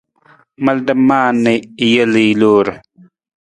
Malada 0.63 0.93
maa 1.09 1.29
na 1.43 1.53
i 1.85 1.87
jel 1.93 2.13
i 2.27 2.27
loor. 2.41 2.67